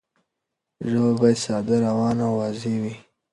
[0.89, 2.95] ژبه باید ساده، روانه او واضح وي.